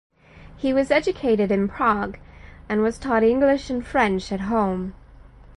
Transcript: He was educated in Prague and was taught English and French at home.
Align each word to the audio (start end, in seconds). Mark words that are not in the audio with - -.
He 0.57 0.73
was 0.73 0.89
educated 0.89 1.51
in 1.51 1.67
Prague 1.67 2.17
and 2.67 2.81
was 2.81 2.97
taught 2.97 3.21
English 3.21 3.69
and 3.69 3.85
French 3.85 4.31
at 4.31 4.39
home. 4.39 4.95